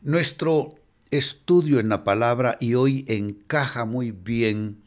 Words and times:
Nuestro 0.00 0.76
estudio 1.10 1.80
en 1.80 1.88
la 1.88 2.04
palabra 2.04 2.56
y 2.60 2.74
hoy 2.74 3.04
encaja 3.08 3.84
muy 3.84 4.10
bien 4.10 4.82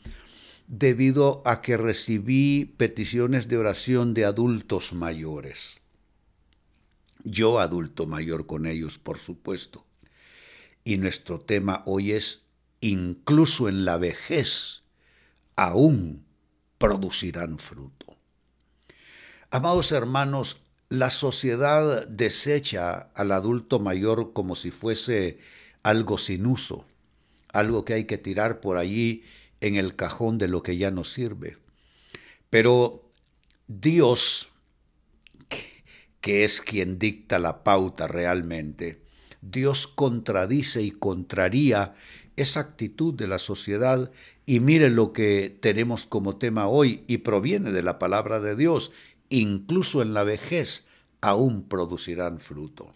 debido 0.67 1.41
a 1.45 1.61
que 1.61 1.77
recibí 1.77 2.65
peticiones 2.77 3.47
de 3.47 3.57
oración 3.57 4.13
de 4.13 4.25
adultos 4.25 4.93
mayores. 4.93 5.81
Yo 7.23 7.59
adulto 7.59 8.07
mayor 8.07 8.47
con 8.47 8.65
ellos, 8.65 8.97
por 8.97 9.19
supuesto. 9.19 9.85
Y 10.83 10.97
nuestro 10.97 11.39
tema 11.39 11.83
hoy 11.85 12.13
es, 12.13 12.45
incluso 12.79 13.69
en 13.69 13.85
la 13.85 13.97
vejez, 13.97 14.81
aún 15.55 16.25
producirán 16.77 17.59
fruto. 17.59 18.20
Amados 19.53 19.91
hermanos, 19.91 20.61
la 20.87 21.09
sociedad 21.09 22.07
desecha 22.07 23.09
al 23.13 23.33
adulto 23.33 23.79
mayor 23.79 24.31
como 24.31 24.55
si 24.55 24.71
fuese 24.71 25.39
algo 25.83 26.17
sin 26.17 26.45
uso, 26.45 26.85
algo 27.51 27.83
que 27.83 27.95
hay 27.95 28.05
que 28.05 28.17
tirar 28.17 28.61
por 28.61 28.77
allí 28.77 29.25
en 29.59 29.75
el 29.75 29.97
cajón 29.97 30.37
de 30.37 30.47
lo 30.47 30.63
que 30.63 30.77
ya 30.77 30.89
no 30.89 31.03
sirve. 31.03 31.57
Pero 32.49 33.03
Dios, 33.67 34.47
que 36.21 36.45
es 36.45 36.61
quien 36.61 36.97
dicta 36.97 37.37
la 37.37 37.65
pauta 37.65 38.07
realmente, 38.07 39.01
Dios 39.41 39.85
contradice 39.85 40.81
y 40.81 40.91
contraría 40.91 41.93
esa 42.37 42.61
actitud 42.61 43.13
de 43.13 43.27
la 43.27 43.37
sociedad 43.37 44.11
y 44.45 44.61
mire 44.61 44.89
lo 44.89 45.11
que 45.11 45.55
tenemos 45.61 46.05
como 46.05 46.37
tema 46.37 46.67
hoy 46.67 47.03
y 47.07 47.17
proviene 47.17 47.71
de 47.71 47.83
la 47.83 47.99
palabra 47.99 48.39
de 48.39 48.55
Dios 48.55 48.91
incluso 49.31 50.01
en 50.01 50.13
la 50.13 50.23
vejez, 50.23 50.85
aún 51.21 51.67
producirán 51.67 52.39
fruto. 52.39 52.91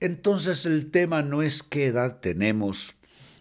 Entonces 0.00 0.64
el 0.64 0.90
tema 0.90 1.22
no 1.22 1.42
es 1.42 1.62
qué 1.62 1.86
edad 1.86 2.20
tenemos, 2.20 2.94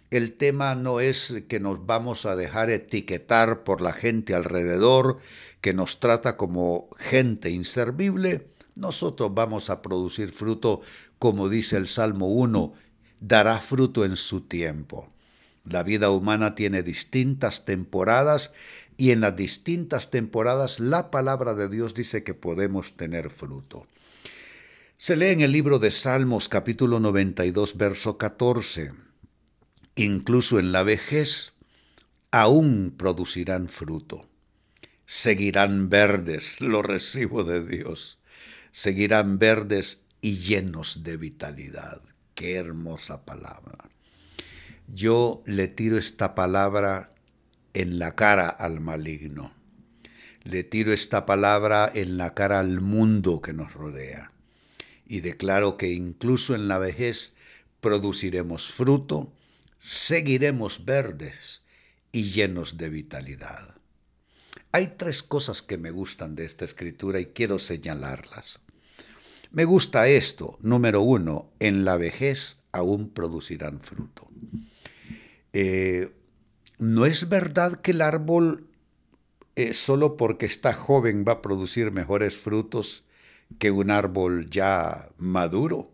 el 0.10 0.34
tema 0.34 0.74
no 0.76 1.00
es 1.02 1.44
que 1.50 1.60
nos 1.60 1.86
vamos 1.86 2.26
a 2.26 2.36
dejar 2.36 2.70
etiquetar 2.70 3.64
por 3.64 3.82
la 3.82 3.92
gente 3.92 4.34
alrededor, 4.34 5.20
que 5.60 5.74
nos 5.74 6.00
trata 6.00 6.38
como 6.38 6.90
gente 6.98 7.50
inservible. 7.50 8.48
Nosotros 8.76 9.34
vamos 9.34 9.70
a 9.70 9.82
producir 9.82 10.32
fruto, 10.32 10.82
como 11.20 11.50
dice 11.50 11.76
el 11.76 11.90
Salmo 11.90 12.28
1, 12.28 12.74
dará 13.20 13.60
fruto 13.60 14.06
en 14.06 14.16
su 14.16 14.42
tiempo. 14.42 15.10
La 15.66 15.84
vida 15.84 16.10
humana 16.10 16.56
tiene 16.56 16.84
distintas 16.84 17.66
temporadas 17.66 18.54
y 18.98 19.12
en 19.12 19.22
las 19.22 19.36
distintas 19.36 20.10
temporadas 20.10 20.80
la 20.80 21.12
palabra 21.12 21.54
de 21.54 21.70
Dios 21.70 21.94
dice 21.94 22.24
que 22.24 22.34
podemos 22.34 22.98
tener 22.98 23.30
fruto. 23.30 23.86
Se 24.98 25.16
lee 25.16 25.28
en 25.28 25.42
el 25.42 25.52
libro 25.52 25.78
de 25.78 25.92
Salmos 25.92 26.50
capítulo 26.50 27.00
92 27.00 27.78
verso 27.78 28.18
14. 28.18 28.94
Incluso 29.96 30.58
en 30.58 30.72
la 30.72 30.82
vejez 30.82 31.54
aún 32.32 32.96
producirán 32.98 33.68
fruto. 33.70 34.28
Seguirán 35.06 35.90
verdes, 35.90 36.60
lo 36.60 36.82
recibo 36.82 37.44
de 37.44 37.66
Dios. 37.66 38.18
Seguirán 38.72 39.38
verdes 39.38 40.02
y 40.20 40.38
llenos 40.38 41.04
de 41.04 41.18
vitalidad. 41.18 42.02
Qué 42.34 42.56
hermosa 42.56 43.24
palabra. 43.24 43.90
Yo 44.88 45.44
le 45.46 45.68
tiro 45.68 45.98
esta 45.98 46.34
palabra 46.34 47.12
en 47.78 48.00
la 48.00 48.16
cara 48.16 48.50
al 48.50 48.80
maligno. 48.80 49.54
Le 50.44 50.64
tiro 50.64 50.94
esta 50.94 51.28
palabra 51.28 51.92
en 51.94 52.18
la 52.18 52.34
cara 52.34 52.60
al 52.60 52.82
mundo 52.82 53.40
que 53.40 53.54
nos 53.54 53.72
rodea. 53.74 54.32
Y 55.06 55.20
declaro 55.20 55.78
que 55.78 55.92
incluso 55.92 56.56
en 56.56 56.68
la 56.68 56.80
vejez 56.80 57.36
produciremos 57.80 58.72
fruto, 58.72 59.32
seguiremos 59.78 60.86
verdes 60.86 61.62
y 62.12 62.32
llenos 62.32 62.78
de 62.78 62.90
vitalidad. 62.90 63.76
Hay 64.72 64.96
tres 64.98 65.22
cosas 65.22 65.62
que 65.62 65.78
me 65.78 65.92
gustan 65.92 66.36
de 66.36 66.46
esta 66.46 66.66
escritura 66.66 67.20
y 67.20 67.28
quiero 67.28 67.60
señalarlas. 67.60 68.60
Me 69.52 69.66
gusta 69.66 70.08
esto, 70.08 70.58
número 70.64 71.02
uno, 71.02 71.52
en 71.60 71.86
la 71.86 71.96
vejez 71.96 72.58
aún 72.72 73.12
producirán 73.12 73.80
fruto. 73.80 74.28
Eh, 75.54 76.17
no 76.98 77.06
es 77.06 77.30
verdad 77.30 77.80
que 77.80 77.92
el 77.92 78.02
árbol 78.02 78.72
eh, 79.56 79.74
solo 79.74 80.18
porque 80.18 80.48
está 80.48 80.74
joven 80.74 81.26
va 81.28 81.34
a 81.34 81.42
producir 81.44 81.92
mejores 81.92 82.38
frutos 82.38 83.04
que 83.60 83.70
un 83.70 83.92
árbol 83.92 84.50
ya 84.50 85.10
maduro. 85.20 85.92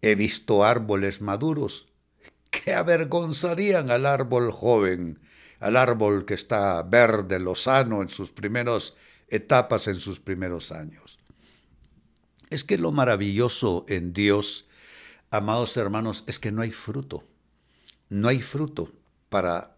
He 0.00 0.14
visto 0.14 0.64
árboles 0.64 1.20
maduros 1.20 1.92
que 2.50 2.72
avergonzarían 2.72 3.90
al 3.90 4.06
árbol 4.06 4.52
joven, 4.52 5.20
al 5.60 5.76
árbol 5.76 6.24
que 6.24 6.32
está 6.32 6.82
verde, 6.82 7.38
lozano 7.38 8.00
en 8.00 8.08
sus 8.08 8.30
primeras 8.30 8.94
etapas, 9.28 9.86
en 9.86 9.96
sus 9.96 10.18
primeros 10.18 10.72
años. 10.72 11.18
Es 12.48 12.64
que 12.64 12.78
lo 12.78 12.90
maravilloso 12.90 13.84
en 13.86 14.14
Dios, 14.14 14.66
amados 15.30 15.76
hermanos, 15.76 16.24
es 16.26 16.38
que 16.38 16.52
no 16.52 16.62
hay 16.62 16.72
fruto. 16.72 17.22
No 18.08 18.28
hay 18.28 18.40
fruto 18.40 18.90
para, 19.28 19.73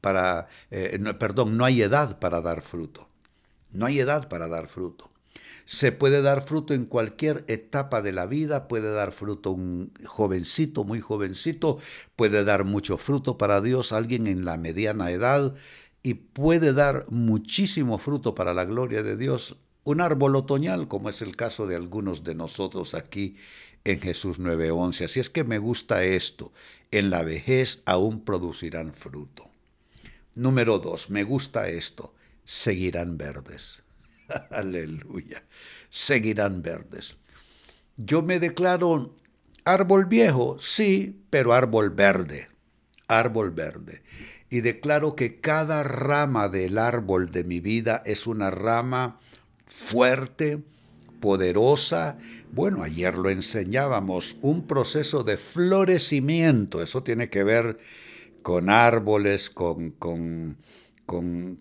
para 0.00 0.48
eh, 0.70 0.98
perdón, 1.18 1.56
no 1.56 1.64
hay 1.64 1.82
edad 1.82 2.18
para 2.18 2.40
dar 2.40 2.62
fruto. 2.62 3.08
No 3.72 3.86
hay 3.86 4.00
edad 4.00 4.28
para 4.28 4.48
dar 4.48 4.66
fruto. 4.66 5.10
Se 5.64 5.92
puede 5.92 6.22
dar 6.22 6.42
fruto 6.42 6.74
en 6.74 6.84
cualquier 6.84 7.44
etapa 7.46 8.02
de 8.02 8.12
la 8.12 8.26
vida, 8.26 8.66
puede 8.66 8.92
dar 8.92 9.12
fruto 9.12 9.52
un 9.52 9.92
jovencito, 10.04 10.82
muy 10.84 11.00
jovencito, 11.00 11.78
puede 12.16 12.42
dar 12.42 12.64
mucho 12.64 12.96
fruto 12.96 13.38
para 13.38 13.60
Dios 13.60 13.92
alguien 13.92 14.26
en 14.26 14.44
la 14.44 14.56
mediana 14.56 15.10
edad 15.12 15.54
y 16.02 16.14
puede 16.14 16.72
dar 16.72 17.06
muchísimo 17.10 17.98
fruto 17.98 18.34
para 18.34 18.54
la 18.54 18.64
gloria 18.64 19.02
de 19.02 19.16
Dios 19.16 19.56
un 19.84 20.00
árbol 20.00 20.36
otoñal, 20.36 20.88
como 20.88 21.08
es 21.08 21.22
el 21.22 21.36
caso 21.36 21.66
de 21.66 21.76
algunos 21.76 22.22
de 22.22 22.34
nosotros 22.34 22.94
aquí 22.94 23.36
en 23.84 24.00
Jesús 24.00 24.38
9:11. 24.38 25.04
Así 25.04 25.20
es 25.20 25.30
que 25.30 25.44
me 25.44 25.58
gusta 25.58 26.04
esto. 26.04 26.52
En 26.90 27.10
la 27.10 27.22
vejez 27.22 27.82
aún 27.86 28.24
producirán 28.24 28.92
fruto. 28.92 29.49
Número 30.34 30.78
dos, 30.78 31.10
me 31.10 31.24
gusta 31.24 31.68
esto. 31.68 32.14
Seguirán 32.44 33.18
verdes. 33.18 33.82
Aleluya. 34.50 35.42
Seguirán 35.88 36.62
verdes. 36.62 37.16
Yo 37.96 38.22
me 38.22 38.38
declaro 38.38 39.14
árbol 39.64 40.06
viejo, 40.06 40.58
sí, 40.58 41.22
pero 41.30 41.52
árbol 41.52 41.90
verde. 41.90 42.48
Árbol 43.08 43.50
verde. 43.50 44.02
Y 44.48 44.62
declaro 44.62 45.14
que 45.14 45.40
cada 45.40 45.82
rama 45.82 46.48
del 46.48 46.78
árbol 46.78 47.30
de 47.30 47.44
mi 47.44 47.60
vida 47.60 48.02
es 48.04 48.26
una 48.26 48.50
rama 48.50 49.18
fuerte, 49.66 50.62
poderosa. 51.20 52.18
Bueno, 52.52 52.82
ayer 52.82 53.16
lo 53.16 53.30
enseñábamos, 53.30 54.36
un 54.42 54.66
proceso 54.66 55.22
de 55.22 55.36
florecimiento. 55.36 56.82
Eso 56.82 57.02
tiene 57.02 57.30
que 57.30 57.44
ver 57.44 57.78
con 58.42 58.70
árboles, 58.70 59.50
con, 59.50 59.90
con, 59.92 60.56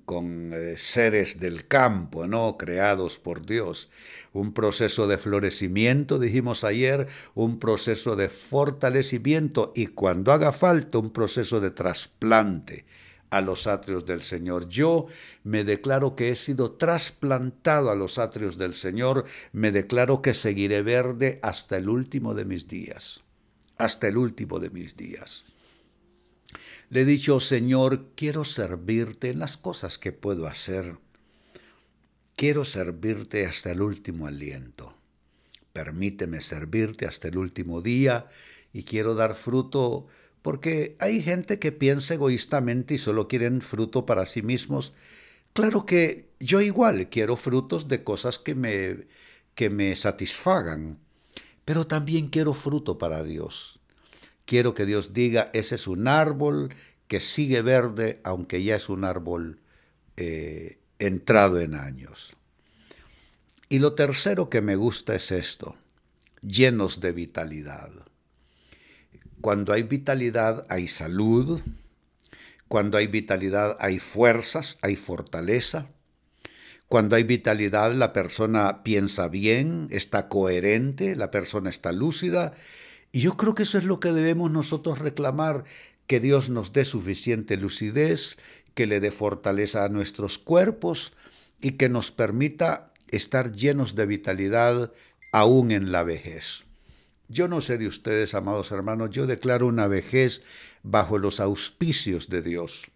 con, 0.05 0.51
eh, 0.53 0.75
seres 0.77 1.39
del 1.39 1.67
campo, 1.67 2.27
¿no? 2.27 2.57
Creados 2.57 3.17
por 3.17 3.45
Dios. 3.45 3.89
Un 4.31 4.53
proceso 4.53 5.07
de 5.07 5.17
florecimiento, 5.17 6.19
dijimos 6.19 6.63
ayer, 6.63 7.07
un 7.33 7.57
proceso 7.57 8.15
de 8.15 8.29
fortalecimiento 8.29 9.71
y 9.75 9.87
cuando 9.87 10.31
haga 10.31 10.51
falta 10.51 10.99
un 10.99 11.11
proceso 11.11 11.59
de 11.59 11.71
trasplante 11.71 12.85
a 13.31 13.41
los 13.41 13.67
atrios 13.67 14.05
del 14.05 14.23
Señor. 14.23 14.69
Yo 14.69 15.07
me 15.43 15.63
declaro 15.63 16.15
que 16.15 16.29
he 16.29 16.35
sido 16.35 16.73
trasplantado 16.73 17.89
a 17.89 17.95
los 17.95 18.17
atrios 18.17 18.57
del 18.57 18.73
Señor, 18.73 19.25
me 19.51 19.71
declaro 19.71 20.21
que 20.21 20.33
seguiré 20.33 20.81
verde 20.81 21.39
hasta 21.41 21.77
el 21.77 21.89
último 21.89 22.33
de 22.33 22.45
mis 22.45 22.67
días, 22.67 23.23
hasta 23.77 24.07
el 24.07 24.17
último 24.17 24.59
de 24.59 24.69
mis 24.69 24.95
días. 24.95 25.43
Le 26.89 27.01
he 27.01 27.05
dicho, 27.05 27.39
Señor, 27.39 28.07
quiero 28.15 28.43
servirte 28.43 29.29
en 29.29 29.39
las 29.39 29.57
cosas 29.57 29.99
que 29.99 30.11
puedo 30.11 30.47
hacer. 30.47 30.97
Quiero 32.35 32.65
servirte 32.65 33.45
hasta 33.45 33.71
el 33.71 33.81
último 33.81 34.25
aliento. 34.25 34.95
Permíteme 35.71 36.41
servirte 36.41 37.05
hasta 37.05 37.27
el 37.27 37.37
último 37.37 37.81
día 37.81 38.27
y 38.73 38.83
quiero 38.83 39.13
dar 39.13 39.35
fruto 39.35 40.07
porque 40.41 40.95
hay 40.99 41.21
gente 41.21 41.59
que 41.59 41.71
piensa 41.71 42.15
egoístamente 42.15 42.95
y 42.95 42.97
solo 42.97 43.27
quieren 43.27 43.61
fruto 43.61 44.07
para 44.07 44.25
sí 44.25 44.41
mismos. 44.41 44.93
Claro 45.53 45.85
que 45.85 46.29
yo 46.39 46.59
igual 46.61 47.09
quiero 47.09 47.35
frutos 47.35 47.87
de 47.87 48.03
cosas 48.03 48.39
que 48.39 48.55
me, 48.55 49.07
que 49.53 49.69
me 49.69 49.95
satisfagan, 49.95 50.97
pero 51.65 51.85
también 51.85 52.29
quiero 52.29 52.53
fruto 52.55 52.97
para 52.97 53.23
Dios. 53.23 53.78
Quiero 54.49 54.73
que 54.73 54.87
Dios 54.87 55.13
diga, 55.13 55.51
ese 55.53 55.75
es 55.75 55.85
un 55.85 56.07
árbol 56.07 56.73
que 57.07 57.19
sigue 57.19 57.61
verde, 57.61 58.19
aunque 58.23 58.63
ya 58.63 58.77
es 58.77 58.89
un 58.89 59.03
árbol 59.03 59.59
eh, 60.17 60.79
entrado 60.97 61.59
en 61.59 61.75
años. 61.75 62.35
Y 63.69 63.77
lo 63.77 63.93
tercero 63.93 64.49
que 64.49 64.61
me 64.61 64.75
gusta 64.75 65.13
es 65.13 65.31
esto, 65.31 65.75
llenos 66.41 66.99
de 66.99 67.11
vitalidad. 67.11 67.91
Cuando 69.39 69.71
hay 69.71 69.83
vitalidad 69.83 70.65
hay 70.67 70.87
salud, 70.87 71.61
cuando 72.67 72.97
hay 72.97 73.05
vitalidad 73.05 73.77
hay 73.79 73.99
fuerzas, 73.99 74.79
hay 74.81 74.95
fortaleza. 74.95 75.89
Cuando 76.87 77.15
hay 77.15 77.21
vitalidad 77.21 77.93
la 77.93 78.13
persona 78.13 78.81
piensa 78.81 79.27
bien, 79.27 79.89
está 79.91 80.27
coherente, 80.27 81.15
la 81.15 81.29
persona 81.29 81.69
está 81.69 81.91
lúcida. 81.91 82.55
Y 83.11 83.21
yo 83.21 83.37
creo 83.37 83.55
que 83.55 83.63
eso 83.63 83.77
es 83.77 83.83
lo 83.83 83.99
que 83.99 84.11
debemos 84.11 84.51
nosotros 84.51 84.99
reclamar, 84.99 85.63
que 86.07 86.19
Dios 86.19 86.49
nos 86.49 86.73
dé 86.73 86.85
suficiente 86.85 87.57
lucidez, 87.57 88.37
que 88.73 88.87
le 88.87 88.99
dé 88.99 89.11
fortaleza 89.11 89.83
a 89.83 89.89
nuestros 89.89 90.37
cuerpos 90.37 91.13
y 91.61 91.71
que 91.71 91.89
nos 91.89 92.11
permita 92.11 92.93
estar 93.09 93.51
llenos 93.51 93.95
de 93.95 94.05
vitalidad 94.05 94.91
aún 95.31 95.71
en 95.71 95.91
la 95.91 96.03
vejez. 96.03 96.65
Yo 97.27 97.47
no 97.47 97.61
sé 97.61 97.77
de 97.77 97.87
ustedes, 97.87 98.33
amados 98.33 98.71
hermanos, 98.71 99.11
yo 99.11 99.27
declaro 99.27 99.67
una 99.67 99.87
vejez 99.87 100.43
bajo 100.81 101.17
los 101.17 101.39
auspicios 101.39 102.29
de 102.29 102.41
Dios, 102.41 102.89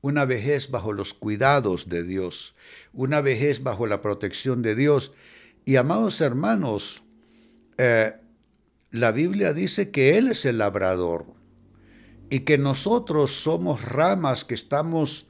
una 0.00 0.24
vejez 0.24 0.70
bajo 0.70 0.92
los 0.92 1.14
cuidados 1.14 1.88
de 1.88 2.02
Dios, 2.02 2.54
una 2.92 3.20
vejez 3.20 3.62
bajo 3.62 3.86
la 3.86 4.00
protección 4.00 4.62
de 4.62 4.74
Dios. 4.74 5.12
Y 5.64 5.76
amados 5.76 6.20
hermanos, 6.20 7.02
eh, 7.78 8.14
la 8.90 9.12
Biblia 9.12 9.52
dice 9.52 9.90
que 9.90 10.18
Él 10.18 10.28
es 10.28 10.44
el 10.44 10.58
labrador 10.58 11.26
y 12.28 12.40
que 12.40 12.58
nosotros 12.58 13.32
somos 13.32 13.84
ramas 13.84 14.44
que 14.44 14.54
estamos 14.54 15.28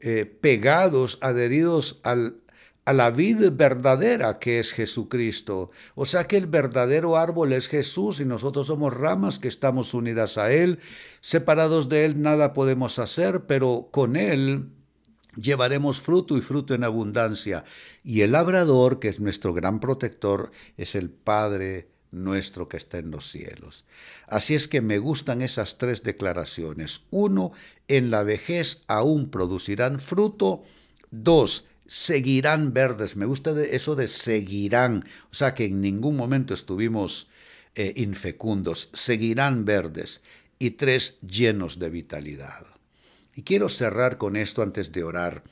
eh, 0.00 0.26
pegados, 0.26 1.18
adheridos 1.20 2.00
al, 2.04 2.40
a 2.84 2.92
la 2.92 3.10
vida 3.10 3.50
verdadera 3.50 4.38
que 4.38 4.58
es 4.58 4.72
Jesucristo. 4.72 5.70
O 5.94 6.06
sea 6.06 6.24
que 6.24 6.36
el 6.36 6.46
verdadero 6.46 7.16
árbol 7.16 7.52
es 7.52 7.68
Jesús 7.68 8.20
y 8.20 8.24
nosotros 8.24 8.66
somos 8.66 8.92
ramas 8.92 9.38
que 9.38 9.48
estamos 9.48 9.94
unidas 9.94 10.38
a 10.38 10.52
Él. 10.52 10.78
Separados 11.20 11.88
de 11.88 12.04
Él 12.04 12.22
nada 12.22 12.52
podemos 12.52 12.98
hacer, 12.98 13.46
pero 13.46 13.88
con 13.90 14.16
Él 14.16 14.70
llevaremos 15.36 16.00
fruto 16.00 16.36
y 16.36 16.40
fruto 16.40 16.74
en 16.74 16.84
abundancia. 16.84 17.64
Y 18.02 18.22
el 18.22 18.32
labrador, 18.32 18.98
que 18.98 19.08
es 19.08 19.20
nuestro 19.20 19.52
gran 19.52 19.78
protector, 19.78 20.50
es 20.76 20.94
el 20.94 21.10
Padre 21.10 21.89
nuestro 22.12 22.68
que 22.68 22.76
está 22.76 22.98
en 22.98 23.10
los 23.10 23.30
cielos. 23.30 23.84
Así 24.26 24.54
es 24.54 24.68
que 24.68 24.80
me 24.80 24.98
gustan 24.98 25.42
esas 25.42 25.78
tres 25.78 26.02
declaraciones. 26.02 27.02
Uno, 27.10 27.52
en 27.88 28.10
la 28.10 28.22
vejez 28.22 28.82
aún 28.88 29.30
producirán 29.30 30.00
fruto. 30.00 30.62
Dos, 31.10 31.66
seguirán 31.86 32.72
verdes. 32.72 33.16
Me 33.16 33.26
gusta 33.26 33.50
eso 33.62 33.96
de 33.96 34.08
seguirán, 34.08 35.04
o 35.30 35.34
sea 35.34 35.54
que 35.54 35.66
en 35.66 35.80
ningún 35.80 36.16
momento 36.16 36.54
estuvimos 36.54 37.28
eh, 37.74 37.92
infecundos, 37.96 38.90
seguirán 38.92 39.64
verdes. 39.64 40.22
Y 40.58 40.72
tres, 40.72 41.18
llenos 41.20 41.78
de 41.78 41.88
vitalidad. 41.88 42.66
Y 43.34 43.42
quiero 43.42 43.68
cerrar 43.70 44.18
con 44.18 44.36
esto 44.36 44.62
antes 44.62 44.92
de 44.92 45.04
orar. 45.04 45.42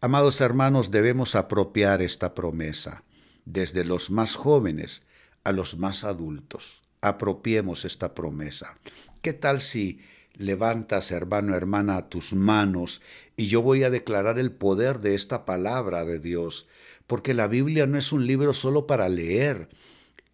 Amados 0.00 0.40
hermanos, 0.40 0.92
debemos 0.92 1.34
apropiar 1.34 2.00
esta 2.00 2.32
promesa, 2.34 3.02
desde 3.44 3.84
los 3.84 4.10
más 4.10 4.36
jóvenes 4.36 5.02
a 5.46 5.52
los 5.52 5.78
más 5.78 6.02
adultos. 6.02 6.82
Apropiemos 7.00 7.84
esta 7.84 8.14
promesa. 8.14 8.76
¿Qué 9.22 9.32
tal 9.32 9.60
si 9.60 10.00
levantas, 10.34 11.12
hermano, 11.12 11.54
hermana, 11.54 12.08
tus 12.08 12.34
manos 12.34 13.00
y 13.36 13.46
yo 13.46 13.62
voy 13.62 13.84
a 13.84 13.90
declarar 13.90 14.40
el 14.40 14.50
poder 14.50 14.98
de 14.98 15.14
esta 15.14 15.44
palabra 15.44 16.04
de 16.04 16.18
Dios, 16.18 16.66
porque 17.06 17.32
la 17.32 17.46
Biblia 17.46 17.86
no 17.86 17.96
es 17.96 18.10
un 18.10 18.26
libro 18.26 18.52
solo 18.54 18.88
para 18.88 19.08
leer. 19.08 19.68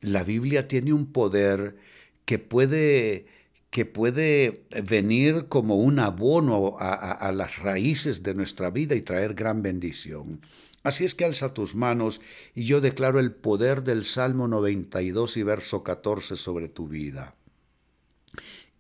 La 0.01 0.25
Biblia 0.25 0.67
tiene 0.67 0.95
un 0.95 1.13
poder 1.13 1.77
que 2.25 2.39
puede 2.39 3.27
que 3.73 3.85
puede 3.85 4.65
venir 4.85 5.47
como 5.49 5.79
un 5.79 5.99
abono 5.99 6.77
a, 6.79 6.93
a, 6.93 7.33
las 7.33 7.59
raíces 7.59 8.23
de 8.23 8.35
nuestra 8.35 8.71
vida 8.71 8.95
y 8.95 9.03
traer 9.03 9.35
gran 9.35 9.63
bendición. 9.63 10.41
Así 10.85 11.05
es 11.05 11.17
que 11.17 11.25
alza 11.25 11.53
tus 11.53 11.75
manos 11.75 12.21
y 12.55 12.65
yo 12.65 12.81
declaro 12.81 13.19
el 13.19 13.33
poder 13.33 13.83
del 13.83 14.05
Salmo 14.05 14.47
92 14.47 15.37
y 15.39 15.43
verso 15.43 15.83
14 15.83 16.37
sobre 16.37 16.69
tu 16.69 16.87
vida 16.87 17.35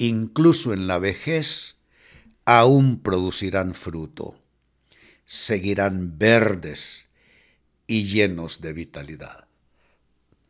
incluso 0.02 0.72
en 0.72 0.88
la 0.88 0.98
vejez, 0.98 1.76
aún 2.44 3.00
producirán 3.00 3.72
fruto, 3.72 4.34
seguirán 5.24 6.18
verdes 6.18 7.08
y 7.86 8.04
llenos 8.04 8.60
de 8.60 8.72
vitalidad. 8.72 9.46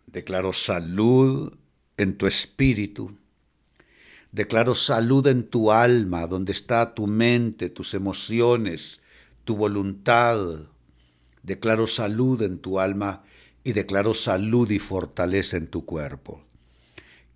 Declaro 0.06 0.54
salud 0.54 1.54
en 1.98 2.16
tu 2.16 2.26
espíritu, 2.26 3.18
declaro 4.32 4.74
salud 4.74 5.26
en 5.26 5.44
tu 5.44 5.70
alma, 5.70 6.26
donde 6.26 6.52
está 6.52 6.94
tu 6.94 7.06
mente, 7.06 7.68
tus 7.68 7.94
emociones, 7.94 9.00
tu 9.44 9.56
voluntad. 9.56 10.66
Declaro 11.42 11.86
salud 11.86 12.42
en 12.42 12.58
tu 12.58 12.80
alma 12.80 13.22
y 13.62 13.72
declaro 13.72 14.14
salud 14.14 14.70
y 14.70 14.78
fortaleza 14.78 15.56
en 15.56 15.68
tu 15.68 15.84
cuerpo. 15.84 16.42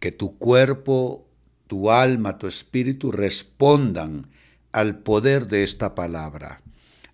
Que 0.00 0.12
tu 0.12 0.38
cuerpo 0.38 1.26
tu 1.66 1.90
alma, 1.90 2.38
tu 2.38 2.46
espíritu 2.46 3.10
respondan 3.10 4.28
al 4.72 4.98
poder 4.98 5.46
de 5.46 5.64
esta 5.64 5.94
palabra. 5.94 6.60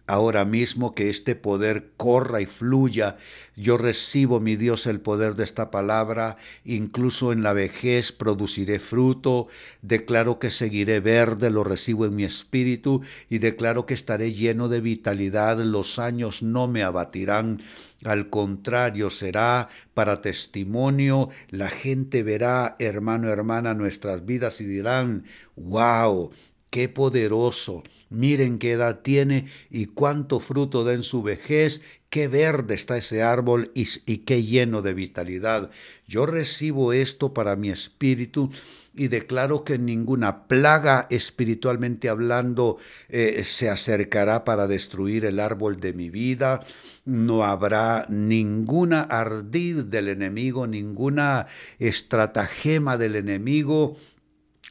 Ahora 0.09 0.45
mismo 0.45 0.95
que 0.95 1.09
este 1.11 1.37
poder 1.37 1.93
corra 1.97 2.41
y 2.41 2.47
fluya, 2.47 3.17
yo 3.55 3.79
recibo, 3.79 4.41
mi 4.41 4.57
Dios, 4.57 4.89
el 4.89 5.01
poder 5.01 5.37
de 5.37 5.45
esta 5.45 5.71
palabra, 5.71 6.37
incluso 6.65 7.31
en 7.31 7.45
la 7.45 7.53
vejez 7.53 8.11
produciré 8.11 8.81
fruto, 8.81 9.47
declaro 9.81 10.41
que 10.41 10.51
seguiré 10.51 10.99
verde, 10.99 11.51
lo 11.51 11.63
recibo 11.63 12.05
en 12.05 12.17
mi 12.17 12.25
espíritu 12.25 13.03
y 13.31 13.39
declaro 13.39 13.87
que 13.87 13.95
estaré 13.95 14.33
lleno 14.33 14.69
de 14.69 14.81
vitalidad, 14.81 15.59
los 15.59 16.01
años 16.01 16.43
no 16.43 16.67
me 16.67 16.83
abatirán, 16.83 17.61
al 18.05 18.29
contrario, 18.29 19.11
será 19.11 19.69
para 19.95 20.21
testimonio, 20.21 21.29
la 21.51 21.69
gente 21.69 22.25
verá, 22.25 22.75
hermano, 22.81 23.29
hermana, 23.29 23.75
nuestras 23.75 24.27
vidas 24.27 24.61
y 24.61 24.65
dirán, 24.65 25.25
wow, 25.55 26.33
qué 26.73 26.89
poderoso, 26.89 27.83
miren 28.09 28.59
qué 28.59 28.73
edad 28.73 29.01
tiene 29.03 29.45
y 29.69 29.85
cuánto 29.85 30.41
fruto 30.41 30.85
da 30.85 30.95
en 30.95 31.03
su 31.03 31.23
vejez, 31.23 31.83
qué 32.09 32.29
verde 32.29 32.75
está 32.75 32.97
ese 32.97 33.23
árbol 33.23 33.71
y, 33.75 33.85
qué 34.19 34.43
lleno 34.43 34.81
de 34.81 34.95
vitalidad. 34.95 35.71
Yo 36.09 36.25
recibo 36.25 36.95
esto 36.95 37.35
para 37.35 37.57
mi 37.57 37.69
espíritu 37.69 38.49
y 38.95 39.09
declaro 39.09 39.65
que 39.65 39.79
ninguna 39.79 40.49
plaga 40.49 41.07
espiritualmente 41.11 42.09
hablando 42.09 42.79
eh, 43.11 43.43
se 43.45 43.69
acercará 43.69 44.47
para 44.47 44.67
destruir 44.67 45.27
el 45.27 45.41
árbol 45.41 45.79
de 45.79 45.93
mi 45.93 46.09
vida. 46.09 46.61
No 47.05 47.45
habrá 47.45 48.07
ninguna 48.09 49.03
ardid 49.03 49.85
del 49.85 50.09
enemigo, 50.09 50.67
ninguna 50.67 51.49
estratagema 51.79 52.97
del 52.97 53.17
enemigo 53.17 53.99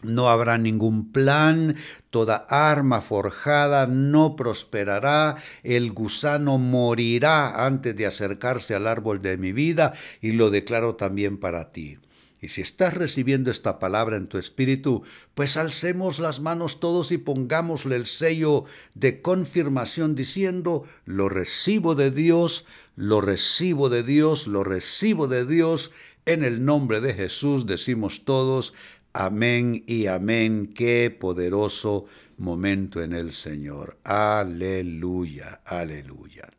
no 0.03 0.29
habrá 0.29 0.57
ningún 0.57 1.11
plan, 1.11 1.75
toda 2.09 2.45
arma 2.49 3.01
forjada 3.01 3.87
no 3.87 4.35
prosperará, 4.35 5.37
el 5.63 5.91
gusano 5.91 6.57
morirá 6.57 7.65
antes 7.65 7.95
de 7.95 8.05
acercarse 8.05 8.75
al 8.75 8.87
árbol 8.87 9.21
de 9.21 9.37
mi 9.37 9.51
vida 9.51 9.93
y 10.21 10.31
lo 10.31 10.49
declaro 10.49 10.95
también 10.95 11.37
para 11.37 11.71
ti. 11.71 11.97
Y 12.43 12.47
si 12.47 12.61
estás 12.61 12.95
recibiendo 12.95 13.51
esta 13.51 13.77
palabra 13.77 14.17
en 14.17 14.25
tu 14.25 14.39
espíritu, 14.39 15.03
pues 15.35 15.57
alcemos 15.57 16.17
las 16.17 16.39
manos 16.39 16.79
todos 16.79 17.11
y 17.11 17.19
pongámosle 17.19 17.95
el 17.95 18.07
sello 18.07 18.65
de 18.95 19.21
confirmación 19.21 20.15
diciendo, 20.15 20.85
lo 21.05 21.29
recibo 21.29 21.93
de 21.93 22.09
Dios, 22.09 22.65
lo 22.95 23.21
recibo 23.21 23.89
de 23.89 24.01
Dios, 24.01 24.47
lo 24.47 24.63
recibo 24.63 25.27
de 25.27 25.45
Dios. 25.45 25.91
En 26.25 26.43
el 26.43 26.65
nombre 26.65 26.99
de 26.99 27.13
Jesús 27.13 27.67
decimos 27.67 28.25
todos, 28.25 28.73
Amén 29.13 29.83
y 29.87 30.07
amén. 30.07 30.71
Qué 30.73 31.15
poderoso 31.17 32.05
momento 32.37 33.01
en 33.01 33.13
el 33.13 33.33
Señor. 33.33 33.97
Aleluya, 34.03 35.61
aleluya. 35.65 36.49